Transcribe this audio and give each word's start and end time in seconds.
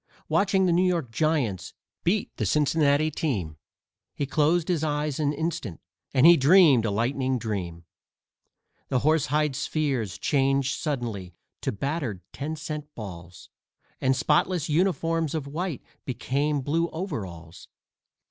Watching 0.27 0.65
the 0.65 0.71
New 0.71 0.81
York 0.81 1.11
Giants 1.11 1.75
beat 2.03 2.35
the 2.37 2.45
Cincinnati 2.47 3.11
team, 3.11 3.57
He 4.15 4.25
closed 4.25 4.67
his 4.67 4.83
eyes 4.83 5.19
an 5.19 5.31
instant 5.31 5.79
and 6.11 6.25
he 6.25 6.37
dreamed 6.37 6.85
a 6.85 6.89
lightning 6.89 7.37
dream. 7.37 7.85
The 8.87 9.01
horsehide 9.01 9.55
spheres 9.55 10.17
changed 10.17 10.75
suddenly 10.79 11.35
to 11.61 11.71
battered 11.71 12.21
ten 12.33 12.55
cent 12.55 12.95
balls, 12.95 13.51
And 14.01 14.15
spotless 14.15 14.69
uniforms 14.69 15.35
of 15.35 15.45
white 15.45 15.83
became 16.03 16.61
blue 16.61 16.89
overalls. 16.89 17.67